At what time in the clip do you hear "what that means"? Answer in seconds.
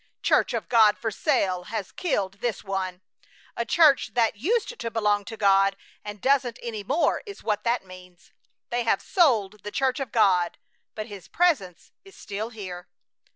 7.43-8.31